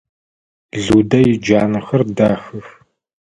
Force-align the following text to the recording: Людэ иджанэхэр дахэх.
Людэ 0.83 1.19
иджанэхэр 1.33 2.01
дахэх. 2.15 2.65